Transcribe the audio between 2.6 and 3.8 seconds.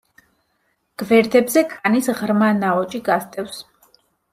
ნაოჭი გასდევს.